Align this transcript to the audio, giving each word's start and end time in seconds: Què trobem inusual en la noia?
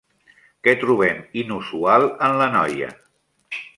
Què 0.67 0.73
trobem 0.83 1.21
inusual 1.41 2.07
en 2.29 2.41
la 2.41 2.49
noia? 2.57 2.91